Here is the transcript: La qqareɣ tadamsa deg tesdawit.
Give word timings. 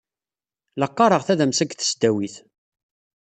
La 0.79 0.87
qqareɣ 0.91 1.21
tadamsa 1.23 1.65
deg 1.65 1.71
tesdawit. 1.75 2.35